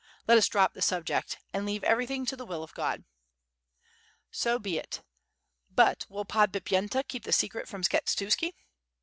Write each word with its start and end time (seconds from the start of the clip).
Let 0.27 0.39
us 0.39 0.47
drop 0.47 0.73
the 0.73 0.81
subject, 0.81 1.37
and 1.53 1.63
leave 1.63 1.83
every 1.83 2.07
thing 2.07 2.25
to 2.25 2.35
the 2.35 2.43
will 2.43 2.63
of 2.63 2.73
God." 2.73 3.03
"So 4.31 4.57
be 4.57 4.79
it. 4.79 5.03
But 5.69 6.07
will 6.09 6.25
Podbipyenta 6.25 7.07
keep 7.07 7.23
the 7.23 7.31
secret 7.31 7.67
from 7.67 7.83
Skshetuski?" 7.83 8.55